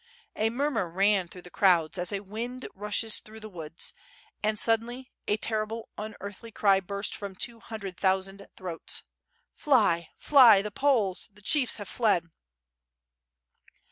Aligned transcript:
A 0.35 0.49
murmur 0.49 0.89
ran 0.89 1.27
through 1.27 1.43
the 1.43 1.51
crowds 1.51 1.99
as 1.99 2.11
a 2.11 2.21
wind 2.21 2.67
rushes 2.73 3.19
through 3.19 3.39
the 3.39 3.47
woods, 3.49 3.93
and 4.41 4.57
suddenly 4.57 5.11
a 5.27 5.37
terrible, 5.37 5.89
unearthly 5.95 6.49
cry 6.51 6.79
burst 6.79 7.15
from 7.15 7.35
two 7.35 7.59
hundred 7.59 7.99
thousand 7.99 8.47
throats. 8.57 9.03
"Fly! 9.53 10.09
fly! 10.17 10.63
the 10.63 10.71
Poles! 10.71 11.29
The 11.31 11.43
chiefs 11.43 11.75
have 11.75 11.87
fled!" 11.87 12.31